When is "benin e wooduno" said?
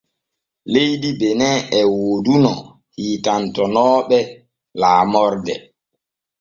1.19-2.53